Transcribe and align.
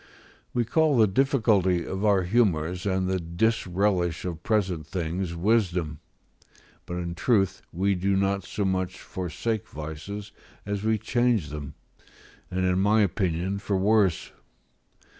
We 0.51 0.65
call 0.65 0.97
the 0.97 1.05
difficulty 1.05 1.85
of 1.85 2.03
our 2.03 2.23
humours 2.23 2.87
and 2.87 3.07
the 3.07 3.19
disrelish 3.19 4.25
of 4.25 4.41
present 4.41 4.87
things 4.87 5.35
wisdom; 5.35 5.99
but, 6.87 6.95
in 6.95 7.13
truth, 7.13 7.61
we 7.71 7.93
do 7.93 8.15
not 8.15 8.43
so 8.43 8.65
much 8.65 8.99
forsake 8.99 9.67
vices 9.67 10.31
as 10.65 10.83
we 10.83 10.97
change 10.97 11.49
them, 11.51 11.75
and 12.49 12.65
in 12.65 12.79
my 12.79 13.01
opinion, 13.03 13.59
for 13.59 13.77
worse. 13.77 14.31